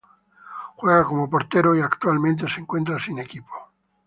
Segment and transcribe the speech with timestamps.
[0.77, 3.51] Juega como portero y actualmente se encuentra sin equipo.